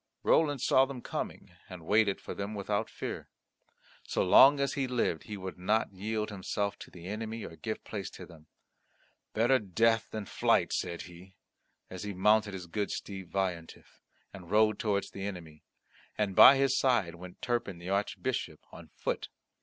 [0.23, 3.29] Roland saw them coming, and waited for them without fear.
[4.01, 7.83] So long as he lived he would not yield himself to the enemy or give
[7.83, 8.47] place to them.
[9.33, 11.35] "Better death than flight," said he,
[11.87, 14.01] as he mounted his good steed Veillantif,
[14.33, 15.61] and rode towards the enemy.
[16.17, 19.29] And by his side went Turpin the Archbishop on foot.